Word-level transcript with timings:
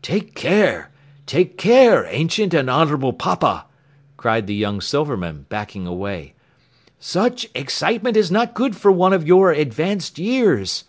"Take 0.00 0.36
care! 0.36 0.92
Take 1.26 1.58
care, 1.58 2.06
ancient 2.08 2.54
and 2.54 2.70
honorable 2.70 3.12
papa!" 3.12 3.66
cried 4.16 4.46
the 4.46 4.54
young 4.54 4.80
Silverman, 4.80 5.46
backing 5.48 5.88
away. 5.88 6.34
"Such 7.00 7.48
excitement 7.52 8.16
is 8.16 8.30
not 8.30 8.54
good 8.54 8.76
for 8.76 8.92
one 8.92 9.12
of 9.12 9.26
your 9.26 9.50
advanced 9.50 10.20
years." 10.20 10.84